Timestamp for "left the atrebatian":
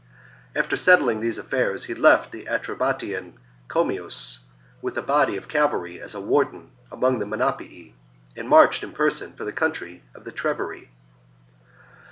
1.93-3.33